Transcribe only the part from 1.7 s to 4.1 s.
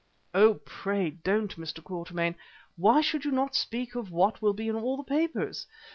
Quatermain. Why should you not speak of